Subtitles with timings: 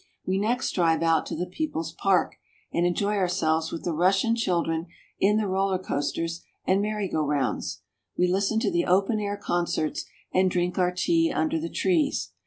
[0.25, 2.37] We next drive out to the peoples' park,
[2.73, 4.87] and enjoy our selves with the Russian children
[5.19, 7.81] in the roller coasters and merry go rounds;
[8.17, 12.31] we listen to the open air concerts, and drink our tea under the trees.